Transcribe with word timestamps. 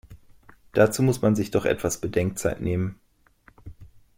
Dazu 0.73 1.03
muss 1.03 1.21
man 1.21 1.35
sich 1.35 1.51
doch 1.51 1.63
etwas 1.63 2.01
Bedenkzeit 2.01 2.59
nehmen! 2.59 2.99